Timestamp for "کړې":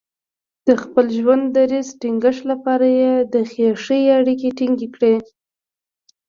4.95-5.15